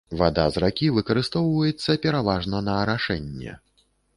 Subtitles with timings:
[0.19, 3.53] Вада з ракі выкарыстоўваецца пераважна на арашэнне.